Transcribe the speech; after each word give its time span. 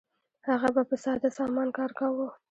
هغه 0.49 0.69
به 0.75 0.83
په 0.89 0.95
ساده 1.03 1.29
سامان 1.39 1.69
کار 1.77 1.91
کاوه. 1.99 2.27